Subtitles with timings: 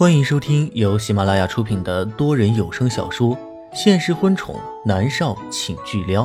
[0.00, 3.36] 欢迎收听由喜马拉雅出品的多人有声小说
[3.74, 6.24] 《现实婚宠男少请巨撩》，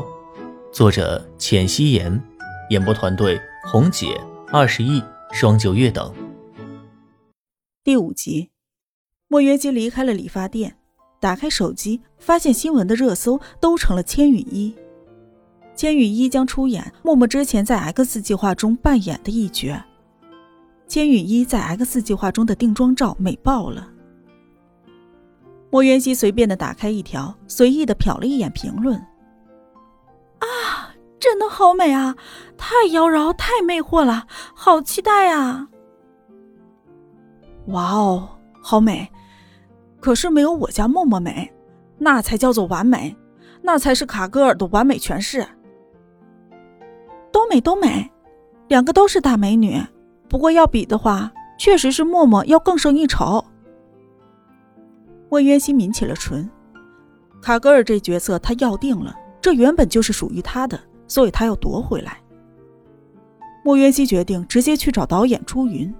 [0.71, 2.23] 作者：浅汐颜，
[2.69, 3.37] 演播团队：
[3.69, 4.17] 红姐、
[4.49, 5.03] 二十亿、
[5.33, 6.09] 双九月等。
[7.83, 8.49] 第五集，
[9.27, 10.77] 莫约基离开了理发店，
[11.19, 14.73] 打开手机，发现新闻的热搜都成了千羽一。
[15.75, 19.83] 千羽一将出演默默之前在 X 计划中扮演的一角。
[20.87, 23.89] 千羽衣在 X 计划中的定妆照美爆了。
[25.71, 28.97] 莫渊熙随便的打开一条，随意的瞟了一眼评论。
[30.39, 32.15] 啊，真的好美啊！
[32.55, 35.67] 太妖娆，太魅惑了，好期待啊！
[37.67, 38.29] 哇哦，
[38.61, 39.09] 好美！
[39.99, 41.51] 可是没有我家默默美，
[41.97, 43.15] 那才叫做完美，
[43.61, 45.45] 那才是卡格尔的完美诠释。
[47.31, 48.09] 都美都美，
[48.67, 49.81] 两个都是大美女。
[50.27, 53.43] 不过要比的话，确实是默默要更胜一筹。
[55.29, 56.49] 莫渊熙抿起了唇，
[57.41, 62.17] 卡格尔这角色他要定了，这原本就是属于他的，所以他要夺回来。
[63.63, 65.93] 莫渊熙决定直接去找导演朱云。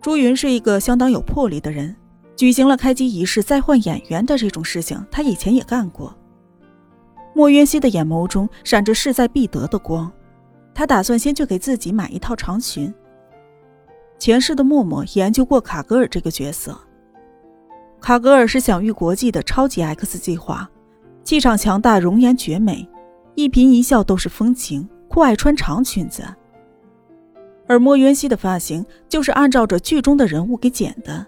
[0.00, 1.94] 朱云是一个相当有魄力的人，
[2.36, 6.14] 举行了开机仪式再换演员的这种事情，他以前也干过。
[7.34, 10.10] 莫渊熙的眼眸中闪着势在必得的光。
[10.72, 12.94] 他打算先去给自己买一套长裙。
[14.18, 16.76] 前世的默默研究过卡格尔这个角色。
[18.00, 20.68] 卡格尔是享誉国际的超级 X 计划，
[21.22, 22.88] 气场强大，容颜绝美，
[23.34, 26.24] 一颦一笑都是风情，酷爱穿长裙子。
[27.66, 31.26] 而莫渊熙的发型就是按照着剧中的人物给剪的。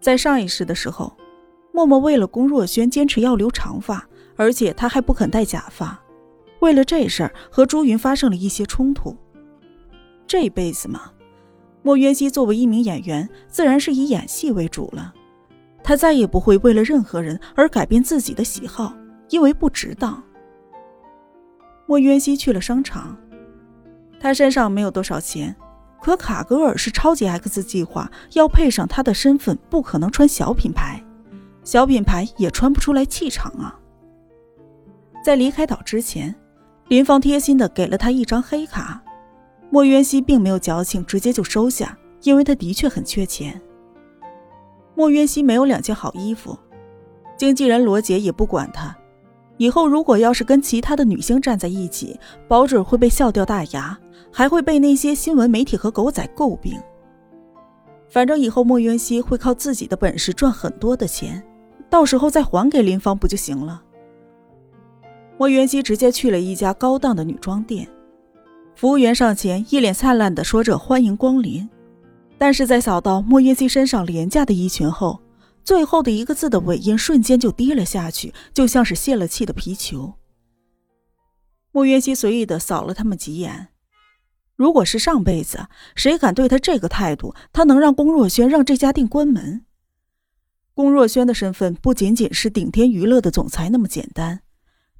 [0.00, 1.16] 在上一世的时候，
[1.72, 5.98] 默默为了龚若轩坚持要留长发，而且他还不肯戴假发。
[6.60, 9.16] 为了这事儿和朱云发生了一些冲突。
[10.26, 11.10] 这辈子嘛，
[11.82, 15.14] 莫渊熙作为一名演员，自然是以演戏为主了。
[15.82, 18.94] 他再也不会为了任何人而改变自己的喜好，
[19.30, 20.22] 因为不值当。
[21.86, 23.16] 莫渊熙去了商场，
[24.20, 25.56] 他身上没有多少钱，
[26.02, 31.02] 可卡格尔是超级 X 计划，要配上他的身份，不可能穿小品牌，
[31.64, 33.78] 小品牌也穿不出来气场啊。
[35.24, 36.34] 在离开岛之前。
[36.88, 39.00] 林芳贴心的给了他一张黑卡，
[39.70, 43.60] 莫渊熙并没有矫情，直接就收下，因为他的确很缺钱。
[44.96, 46.58] 莫渊熙没有两件好衣服，
[47.36, 48.94] 经纪人罗杰也不管他，
[49.56, 53.96] 以后如果要是跟其他的女星站在一起，保准会被笑掉大牙，
[54.32, 56.78] 还会被那些新闻媒体和狗仔诟病。
[58.08, 61.40] 反正以后莫渊熙会靠自己的本事赚很多的钱，
[61.88, 63.82] 到时候再还给林芳不就行了？
[65.38, 67.88] 莫渊熙直接去了一家高档的女装店，
[68.80, 71.68] 服务员上前一脸灿烂的说着“欢迎光临”，
[72.38, 75.20] 但是在扫到莫渊熙身上廉价的衣裙后，
[75.62, 80.14] 最后的一个字的尾音瞬间就低了下去，就像是泄了气的皮球。
[81.72, 83.68] 莫渊熙随意的扫了他们几眼，
[84.56, 89.66] 如果是上辈子，谁敢对他这个态度，他能让龚若轩让这家店关门。
[90.72, 94.40] 龚若轩的身份不仅仅是顶天娱乐的总裁那么简单。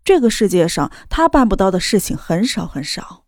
[0.05, 3.25] 这个世界上，他办不到的事情很少很少。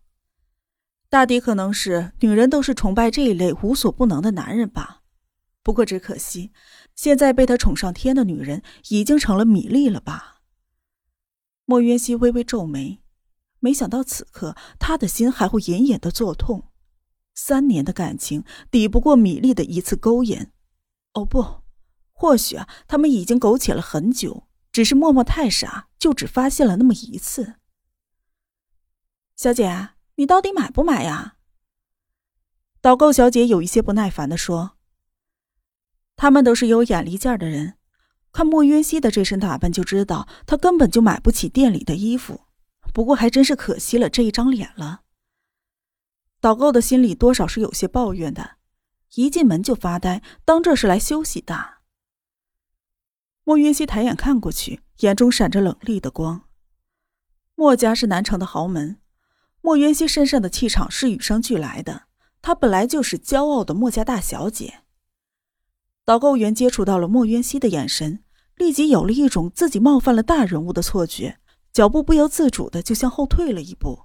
[1.13, 5.03] 大抵可能是女人都是崇拜这一类无所不能的男人吧。
[5.61, 6.51] 不过只可惜，
[6.95, 10.41] 现在被他宠上天的女人已经成了米粒了吧。
[11.65, 13.03] 莫渊熙微微皱眉，
[13.59, 16.71] 没想到此刻他的心还会隐隐的作痛。
[17.35, 20.47] 三年的感情抵不过米粒的一次勾引。
[21.13, 21.61] 哦不，
[22.11, 24.47] 或许啊，他们已经苟且了很久。
[24.71, 27.57] 只是默默太傻，就只发现了那么一次。
[29.35, 31.37] 小姐，你到底买不买呀？
[32.81, 34.77] 导购小姐有一些不耐烦的说
[36.15, 37.77] ：“他们都是有眼力劲的人，
[38.31, 42.41] 看莫渊熙的这身打扮就知道，他根本就买不起店里的衣服。
[42.93, 45.01] 不过还真是可惜了这一张脸了。”
[46.39, 48.57] 导购的心里多少是有些抱怨的，
[49.15, 51.77] 一进门就发呆，当这是来休息的。
[53.45, 56.49] 莫云熙抬眼看过去，眼中闪着冷厉的光。
[57.55, 58.99] 莫家是南城的豪门，
[59.65, 62.03] 莫渊熙身上的气场是与生俱来的，
[62.41, 64.81] 她本来就是骄傲的莫家大小姐。
[66.03, 68.21] 导购员接触到了莫渊熙的眼神，
[68.57, 71.39] 立即有了一种自己冒犯了大人物的错觉，
[71.71, 74.03] 脚步不由自主的就向后退了一步。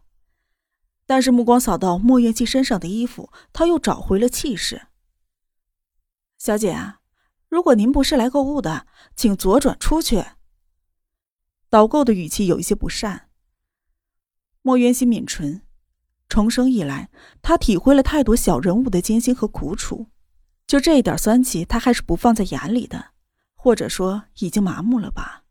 [1.06, 4.82] 但是目光扫到莫渊熙身上的衣服，他又找回了气势。
[6.38, 7.00] 小姐啊。
[7.48, 10.22] 如果您不是来购物的，请左转出去。
[11.68, 13.27] 导购的语气有一些不善。
[14.62, 15.62] 莫渊熙抿唇，
[16.28, 17.10] 重生以来，
[17.40, 20.08] 他体会了太多小人物的艰辛和苦楚，
[20.66, 23.12] 就这一点酸气，他还是不放在眼里的，
[23.54, 25.44] 或者说已经麻木了吧。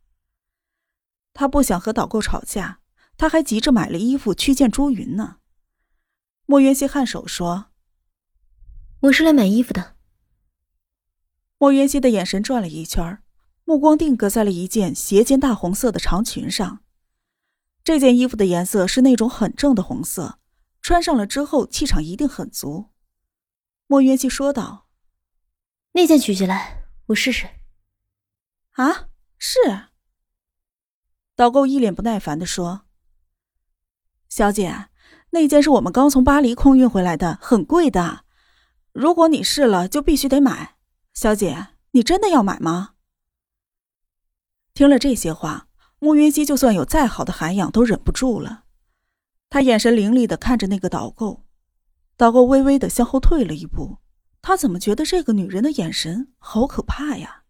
[1.33, 2.79] 他不想和导购吵架，
[3.17, 5.37] 他还急着买了衣服去见朱云呢。
[6.45, 7.67] 莫渊熙颔首说
[9.01, 9.95] ：“我是来买衣服的。”
[11.57, 13.19] 莫渊熙的眼神转了一圈，
[13.65, 16.81] 目光定格在了一件斜肩大红色的长裙上。
[17.87, 20.39] 这件衣服的颜色是那种很正的红色，
[20.81, 22.89] 穿上了之后气场一定很足。
[23.85, 24.89] 莫渊熙说道。
[25.93, 27.47] 那件取下来，我试试。
[28.71, 29.07] 啊，
[29.37, 29.57] 是。
[31.33, 32.81] 导购一脸不耐烦的说
[34.27, 34.89] ：“小姐，
[35.29, 38.25] 那件是我们刚从巴黎空运回来的，很贵的。
[38.91, 40.75] 如果你试了，就必须得买。
[41.13, 42.95] 小姐，你真的要买吗？”
[44.75, 45.66] 听了这些话，
[45.99, 48.65] 穆云熙就算有再好的涵养，都忍不住了。
[49.49, 51.45] 他眼神凌厉的看着那个导购，
[52.15, 53.97] 导购微微的向后退了一步。
[54.41, 57.43] 他怎么觉得这个女人的眼神好可怕呀？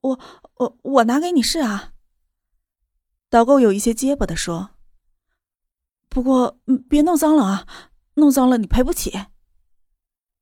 [0.00, 0.20] 我
[0.56, 1.92] 我我拿给你试啊。
[3.30, 4.70] 导购有一些结巴的说
[6.08, 7.66] ：“不过别弄脏了啊，
[8.14, 9.26] 弄脏了你赔不起。”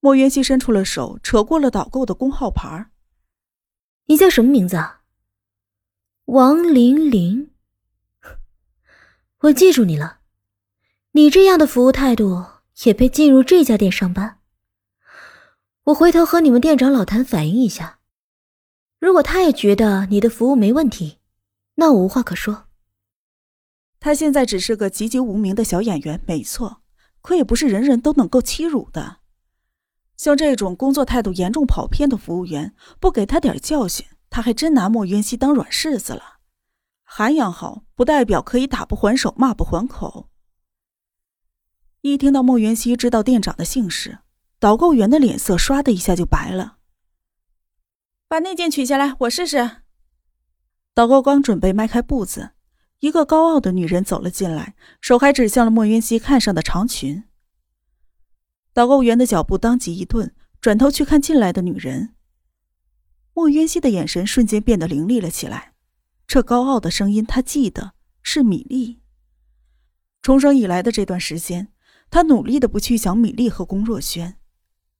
[0.00, 2.90] 莫元熙伸出了手，扯过了导购的工号牌。
[4.06, 5.01] 你叫什么名字啊？
[6.32, 7.50] 王玲玲。
[9.40, 10.20] 我记住你了。
[11.10, 12.42] 你这样的服务态度，
[12.84, 14.38] 也配进入这家店上班？
[15.84, 17.98] 我回头和你们店长老谭反映一下，
[18.98, 21.18] 如果他也觉得你的服务没问题，
[21.74, 22.64] 那我无话可说。
[24.00, 26.80] 他现在只是个籍籍无名的小演员，没错，
[27.20, 29.18] 可也不是人人都能够欺辱的。
[30.16, 36.38] 像这种工作态度严重跑偏的服务员，不给他点教训，他还真拿莫云熙当软柿子了。
[37.04, 40.30] 涵养好，不代表可以打不还手，骂不还口。
[42.00, 44.20] 一听到莫云熙知道店长的姓氏。
[44.58, 46.78] 导购员的脸色唰的一下就白了。
[48.28, 49.82] 把那件取下来，我试试。
[50.94, 52.52] 导购刚准备迈开步子，
[53.00, 57.24] 一个高傲的女人走了进来，手还指向了莫云熙看上的长裙。
[58.72, 62.14] 导购员的脚步当即一顿，转头去看进来的女人。
[63.34, 65.72] 莫云熙的眼神瞬间变得凌厉了起来。
[66.26, 67.92] 这高傲的声音，他记得
[68.22, 69.00] 是米粒。
[70.20, 71.72] 重生以来的这段时间，
[72.10, 74.36] 他努力的不去想米粒和龚若轩。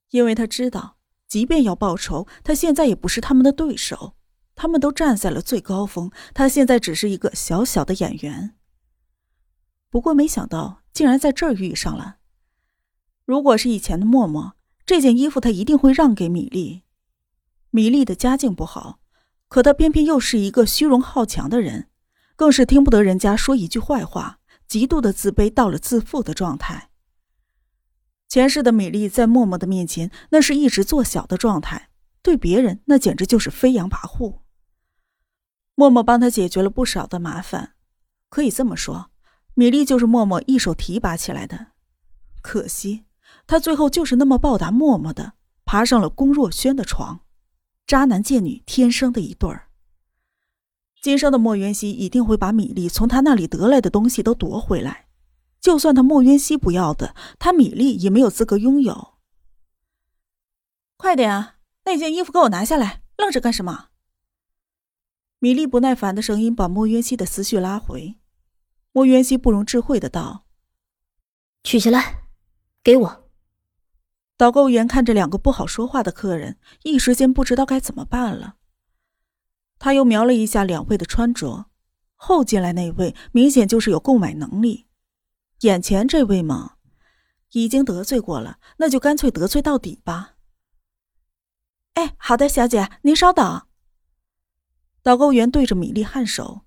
[0.09, 0.97] 因为他知道，
[1.27, 4.15] 即便要报仇，他现在也不是他们的对手。
[4.55, 8.55] 他们都站在了最高峰，他现在只是一个小小的演员。
[9.89, 12.17] 不过，没想到竟然在这儿遇上了。
[13.25, 14.53] 如果是以前的默默，
[14.85, 16.83] 这件衣服他一定会让给米粒。
[17.75, 18.99] 米粒的家境不好，
[19.47, 21.89] 可他偏偏又是一个虚荣好强的人，
[22.35, 24.37] 更是听不得人家说一句坏话，
[24.67, 26.91] 极度的自卑到了自负的状态。
[28.29, 31.89] 前世的米粒在默默的面前，那是一直做小的状态，
[32.21, 34.41] 对别人那简直就是飞扬跋扈。
[35.73, 37.73] 默默帮他解决了不少的麻烦，
[38.29, 39.09] 可以这么说，
[39.55, 41.69] 米粒就是默默一手提拔起来的。
[42.43, 43.05] 可惜，
[43.47, 45.33] 他最后就是那么报答默默的，
[45.65, 47.21] 爬上了龚若轩的床，
[47.85, 49.69] 渣男贱女天生的一对儿。
[51.01, 55.07] 今生的莫元熙一定会把米粒从他那里得来的东西都夺回来。
[55.59, 59.13] 就算他莫渊熙不要的，他米粒也没有资格拥有。
[60.97, 63.03] 快点啊，那件衣服给我拿下来！
[63.17, 63.89] 愣着干什么？
[65.39, 68.15] 米粒不耐烦的声音把莫渊熙的思绪拉回。
[68.91, 70.45] 莫渊熙不容置喙的道
[71.63, 72.27] ：“取下来，
[72.83, 73.22] 给我。”
[74.43, 78.55] 导购员看着两个不好说话的客人，一时间不知道该怎么办了。
[79.79, 81.67] 他又瞄了一下两位的穿着，
[82.15, 84.87] 后进来那位明显就是有购买能力。
[85.61, 86.73] 眼前这位嘛，
[87.53, 90.33] 已经得罪过了，那就干脆得罪到底吧。
[91.93, 93.61] 哎，好的，小姐，您稍等。
[95.01, 96.63] 导购员对着米粒颔首。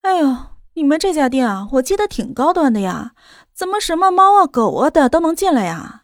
[0.00, 0.34] 哎呦，
[0.72, 3.14] 你们这家店啊，我记得挺高端的呀，
[3.52, 5.98] 怎么什么猫啊、狗啊的都能进来呀？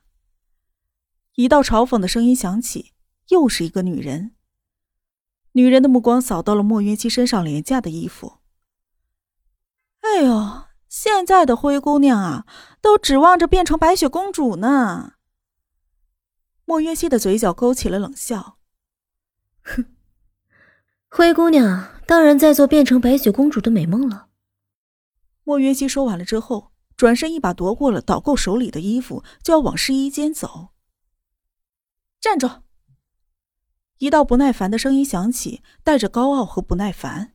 [1.38, 2.94] 一道嘲讽的声音响起，
[3.28, 4.32] 又是一个女人。
[5.52, 8.38] 女人的目光扫到了莫云熙身上廉价的衣服。
[10.00, 10.64] 哎呦！
[10.88, 12.44] 现在的灰姑娘啊，
[12.80, 15.12] 都指望着变成白雪公主呢。
[16.64, 18.58] 莫约西的嘴角勾起了冷笑，
[19.62, 19.84] 哼，
[21.08, 24.26] 灰姑娘当然在做变成白雪公主的美梦了。
[25.44, 30.70] 莫约西说完了之后，转身一把夺过了导购手里的衣服，就要往试衣间走。
[32.20, 32.62] 站住！
[33.98, 37.34] 一道不耐烦的声音响起，带着高傲和不耐烦。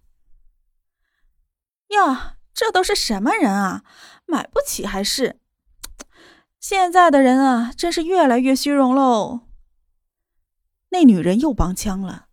[1.89, 2.37] 呀！
[2.53, 3.83] 这都是什么人啊？
[4.27, 5.39] 买不起还是？
[6.59, 9.47] 现在的人啊，真是越来越虚荣喽。
[10.89, 12.27] 那女人又帮腔了。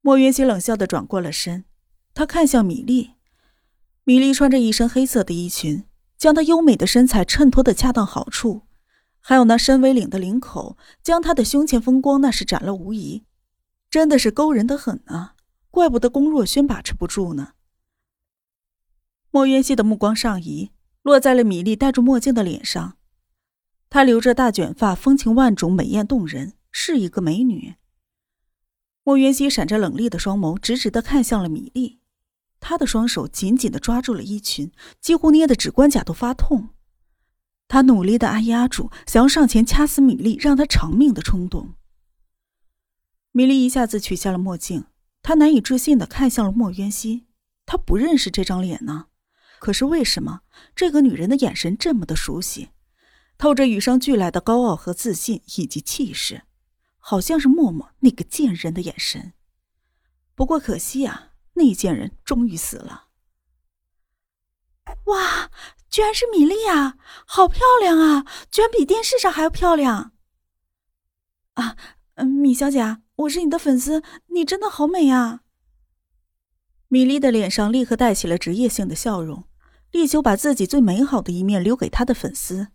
[0.00, 1.66] 莫云熙冷笑的转过了身，
[2.14, 3.12] 他看向米粒。
[4.04, 5.84] 米粒穿着一身黑色的衣裙，
[6.16, 8.67] 将她优美的身材衬托的恰到好处，
[9.20, 13.24] 还有那深 V 领的领口，将她的胸前风光那是展露无遗，
[13.90, 15.34] 真的是勾人的很啊！
[15.70, 17.52] 怪不得龚若轩把持不住呢。
[19.30, 20.70] 莫渊熙的目光上移，
[21.02, 22.96] 落在了米粒戴着墨镜的脸上。
[23.90, 27.74] 她留着大卷发，风情万种，美艳动人，是一个美女。
[29.04, 32.00] 莫渊熙闪着冷厉的双眸，直直的看向了米粒。
[32.60, 36.70] 他的双手紧紧的抓住了衣裙，几乎捏的指关节都发痛。
[37.68, 41.74] 他努力的按压住想要上前掐死米粒，让她偿命的冲动。
[43.30, 44.86] 米粒一下子取下了墨镜，
[45.22, 47.26] 她难以置信的看向了莫渊熙。
[47.66, 49.06] 她不认识这张脸呢，
[49.60, 50.40] 可是为什么
[50.74, 52.70] 这个女人的眼神这么的熟悉，
[53.36, 56.42] 透着与生俱来的高傲和自信以及气势，
[56.98, 59.34] 好像是默默那个贱人的眼神。
[60.34, 61.26] 不过可惜啊。
[61.54, 63.07] 那贱人终于死了！
[65.06, 65.50] 哇，
[65.88, 70.12] 居然是米莉啊，好漂亮啊，居然比电视上还要漂亮！
[71.54, 71.76] 啊，
[72.14, 75.40] 嗯，米小姐，我是你的粉丝，你真的好美啊！
[76.88, 79.44] 米莉的脸上立刻带起了职业性的笑容，
[79.90, 82.68] 力求把自己最美好的一面留给她的粉丝。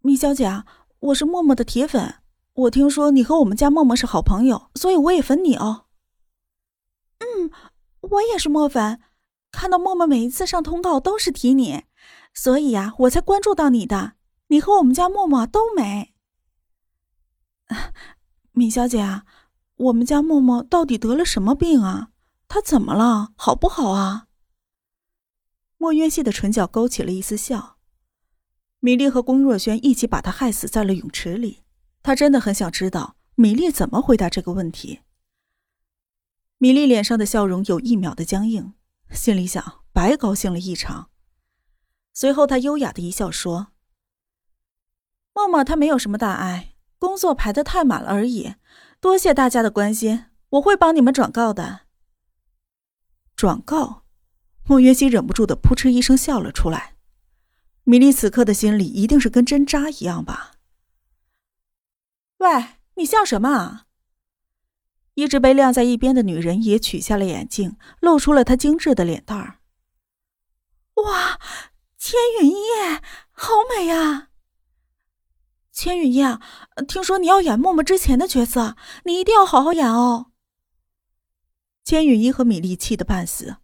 [0.00, 0.64] 米小姐，
[1.00, 2.16] 我是默默的铁粉，
[2.54, 5.86] 我听说你和我们家默默是好朋友，所以我也粉你哦。
[7.18, 7.50] 嗯，
[8.00, 9.00] 我也是莫粉，
[9.58, 11.82] 看到默默每一次上通告都是提你，
[12.32, 14.12] 所以呀，我才关注到你的。
[14.46, 16.14] 你和我们家默默都美。
[18.52, 19.24] 米小姐啊，
[19.74, 22.10] 我们家默默到底得了什么病啊？
[22.46, 23.32] 他怎么了？
[23.34, 24.28] 好不好啊？
[25.76, 27.78] 莫渊熙的唇角勾起了一丝笑。
[28.78, 31.64] 米粒和龚若轩一起把他害死在了泳池里，
[32.04, 35.00] 他真的很想知道米粒怎么回答这个问题。
[36.58, 38.74] 米粒脸上的笑容有一秒的僵硬，
[39.10, 41.10] 心里想：白高兴了一场。
[42.12, 43.68] 随后，他优雅的一笑说
[45.34, 48.54] ：“默默他没有什么大碍，工作排的太满了而已。
[49.00, 51.82] 多谢大家的关心，我会帮你们转告的。”
[53.36, 54.04] 转告，
[54.64, 56.96] 莫约西忍不住的扑哧一声笑了出来。
[57.84, 60.52] 米莉此刻的心里一定是跟针扎一样吧？
[62.38, 62.48] 喂，
[62.96, 63.86] 你笑什么？
[65.18, 69.58] 一直被晾在一边的女人也取下了眼镜，露出了她精致的脸蛋儿。
[71.02, 71.40] 哇，
[71.98, 74.28] 千云叶，好美呀！
[75.72, 76.38] 千云叶，
[76.86, 80.26] 听说你要演默默之前的角色，你一定要好好演哦。
[81.84, 83.56] 千云一和米粒气得半死，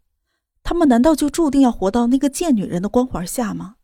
[0.64, 3.76] 他们难道就注定要活到那个贱女人的光环下吗？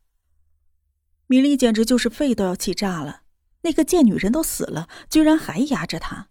[1.27, 3.21] 米粒简直就是肺都要气炸了，
[3.61, 6.30] 那个贱女人都死了，居然还压着她。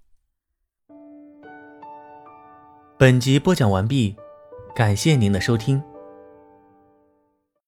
[3.00, 4.14] 本集播讲完毕，
[4.76, 5.82] 感谢您的收听。